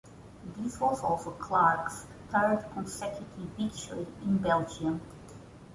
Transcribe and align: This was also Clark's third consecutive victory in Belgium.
This 0.57 0.79
was 0.79 0.99
also 1.03 1.29
Clark's 1.33 2.07
third 2.31 2.65
consecutive 2.73 3.51
victory 3.55 4.07
in 4.23 4.39
Belgium. 4.39 4.99